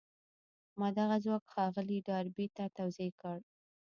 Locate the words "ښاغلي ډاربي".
1.53-2.47